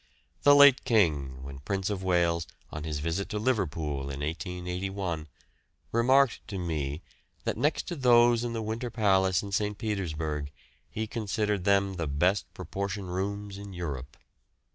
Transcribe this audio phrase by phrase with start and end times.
[0.41, 5.27] The late King, when Prince of Wales, on his visit to Liverpool in 1881,
[5.91, 7.03] remarked to me
[7.43, 9.77] that next to those in the Winter Palace in St.
[9.77, 10.51] Petersburg
[10.89, 14.17] he considered them the best proportioned rooms in Europe.